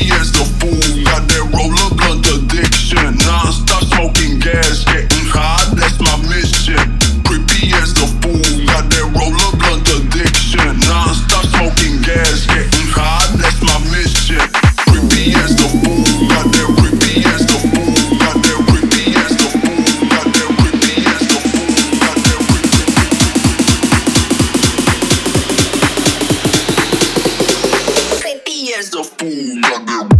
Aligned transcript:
years, 0.00 0.32
the 0.32 0.44
fool 0.58 1.04
got 1.04 1.28
that 1.28 1.44
roller 1.52 1.90
blunt 1.96 2.26
addiction. 2.26 3.16
Non-stop 3.26 3.84
smoking 3.84 4.38
gas. 4.38 4.85
As 28.78 28.92
a 28.94 29.02
fool 29.02 30.15